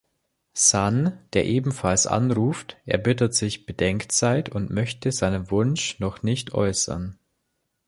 Sun, 0.55 1.15
der 1.33 1.45
ebenfalls 1.45 2.07
anruft, 2.07 2.75
erbittet 2.87 3.35
sich 3.35 3.67
Bedenkzeit 3.67 4.49
und 4.49 4.71
möchte 4.71 5.11
seinen 5.11 5.51
Wunsch 5.51 5.99
noch 5.99 6.23
nicht 6.23 6.53
äußern. 6.55 7.19